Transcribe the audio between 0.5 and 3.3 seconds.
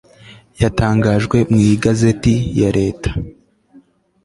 yatangajwe mu igazeti ya leta